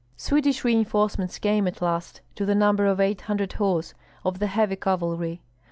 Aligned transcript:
Swedish 0.17 0.63
reinforcements 0.65 1.37
came 1.37 1.67
at 1.67 1.79
last, 1.79 2.21
to 2.33 2.43
the 2.43 2.55
number 2.55 2.87
of 2.87 2.99
eight 2.99 3.21
hundred 3.21 3.53
horse, 3.53 3.93
of 4.25 4.39
the 4.39 4.47
heavy 4.47 4.75
cavalry. 4.75 5.43